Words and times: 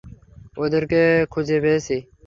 ওদেরকে 0.57 1.01
খুঁজে 1.33 1.57
পেয়েছি। 1.63 1.95